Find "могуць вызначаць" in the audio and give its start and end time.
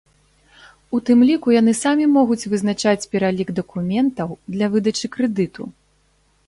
2.17-2.97